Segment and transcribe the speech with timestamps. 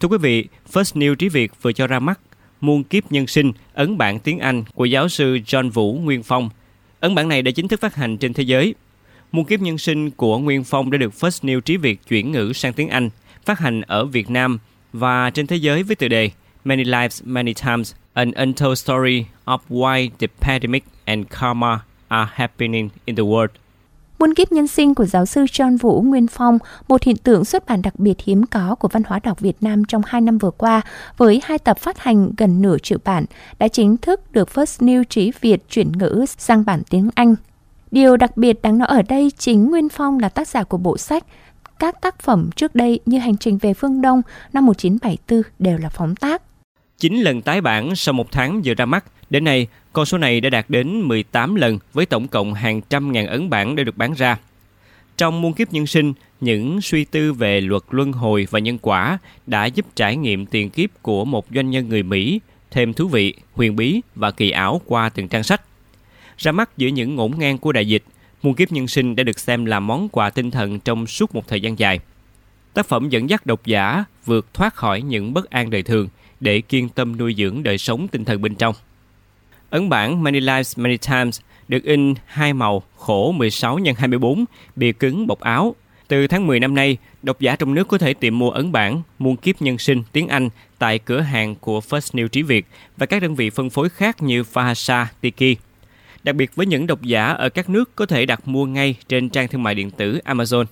[0.00, 2.20] Thưa quý vị, First New Trí Việt vừa cho ra mắt
[2.60, 6.50] Muôn kiếp nhân sinh, ấn bản tiếng Anh của giáo sư John Vũ Nguyên Phong.
[7.00, 8.74] Ấn bản này đã chính thức phát hành trên thế giới.
[9.32, 12.52] Muôn kiếp nhân sinh của Nguyên Phong đã được First New Trí Việt chuyển ngữ
[12.54, 13.10] sang tiếng Anh,
[13.44, 14.58] phát hành ở Việt Nam
[14.92, 16.30] và trên thế giới với tựa đề
[16.64, 22.88] Many Lives, Many Times, An Untold Story of Why the Pandemic and Karma are Happening
[23.04, 23.48] in the World.
[24.18, 26.58] Muôn kiếp nhân sinh của giáo sư John Vũ Nguyên Phong,
[26.88, 29.84] một hiện tượng xuất bản đặc biệt hiếm có của văn hóa đọc Việt Nam
[29.84, 30.80] trong hai năm vừa qua,
[31.16, 33.24] với hai tập phát hành gần nửa triệu bản,
[33.58, 37.34] đã chính thức được First New Trí Việt chuyển ngữ sang bản tiếng Anh.
[37.90, 40.98] Điều đặc biệt đáng nói ở đây chính Nguyên Phong là tác giả của bộ
[40.98, 41.24] sách.
[41.78, 44.22] Các tác phẩm trước đây như Hành trình về phương Đông
[44.52, 46.42] năm 1974 đều là phóng tác.
[46.98, 50.40] 9 lần tái bản sau một tháng vừa ra mắt, đến nay con số này
[50.40, 53.96] đã đạt đến 18 lần với tổng cộng hàng trăm ngàn ấn bản đã được
[53.96, 54.38] bán ra.
[55.16, 59.18] Trong muôn kiếp nhân sinh, những suy tư về luật luân hồi và nhân quả
[59.46, 63.34] đã giúp trải nghiệm tiền kiếp của một doanh nhân người Mỹ thêm thú vị,
[63.54, 65.62] huyền bí và kỳ ảo qua từng trang sách.
[66.38, 68.02] Ra mắt giữa những ngổn ngang của đại dịch,
[68.42, 71.48] muôn kiếp nhân sinh đã được xem là món quà tinh thần trong suốt một
[71.48, 72.00] thời gian dài.
[72.74, 76.08] Tác phẩm dẫn dắt độc giả vượt thoát khỏi những bất an đời thường
[76.40, 78.74] để kiên tâm nuôi dưỡng đời sống tinh thần bên trong.
[79.70, 84.44] Ấn bản Many Lives Many Times được in hai màu khổ 16 x 24,
[84.76, 85.74] bìa cứng bọc áo.
[86.08, 89.02] Từ tháng 10 năm nay, độc giả trong nước có thể tìm mua ấn bản
[89.18, 93.06] Muôn kiếp nhân sinh tiếng Anh tại cửa hàng của First New Trí Việt và
[93.06, 95.58] các đơn vị phân phối khác như Fahasa, Tiki.
[96.22, 99.28] Đặc biệt với những độc giả ở các nước có thể đặt mua ngay trên
[99.28, 100.64] trang thương mại điện tử Amazon.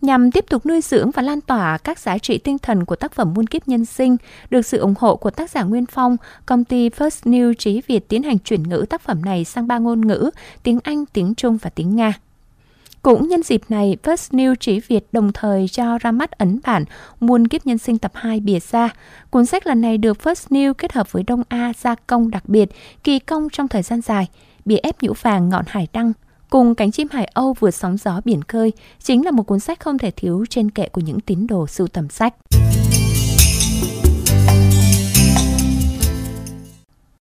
[0.00, 3.12] Nhằm tiếp tục nuôi dưỡng và lan tỏa các giá trị tinh thần của tác
[3.12, 4.16] phẩm Muôn kiếp nhân sinh,
[4.50, 8.08] được sự ủng hộ của tác giả Nguyên Phong, công ty First New Trí Việt
[8.08, 10.30] tiến hành chuyển ngữ tác phẩm này sang ba ngôn ngữ,
[10.62, 12.12] tiếng Anh, tiếng Trung và tiếng Nga.
[13.02, 16.84] Cũng nhân dịp này, First New Trí Việt đồng thời cho ra mắt ấn bản
[17.20, 18.88] Muôn kiếp nhân sinh tập 2 bìa ra.
[19.30, 22.48] Cuốn sách lần này được First New kết hợp với Đông A gia công đặc
[22.48, 22.68] biệt,
[23.04, 24.28] kỳ công trong thời gian dài,
[24.64, 26.12] bìa ép nhũ vàng ngọn hải đăng,
[26.50, 28.72] cùng cánh chim hải âu vượt sóng gió biển khơi
[29.02, 31.86] chính là một cuốn sách không thể thiếu trên kệ của những tín đồ sưu
[31.86, 32.34] tầm sách.